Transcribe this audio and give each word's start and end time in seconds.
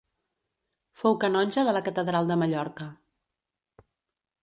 Fou 1.01 1.17
canonge 1.25 1.67
de 1.69 1.77
la 1.79 1.83
catedral 1.89 2.33
de 2.33 2.41
Mallorca. 2.45 2.91